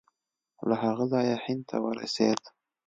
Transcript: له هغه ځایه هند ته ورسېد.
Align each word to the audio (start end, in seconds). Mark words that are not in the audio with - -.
له 0.67 0.75
هغه 0.83 1.05
ځایه 1.13 1.35
هند 1.45 1.63
ته 1.69 1.75
ورسېد. 1.83 2.41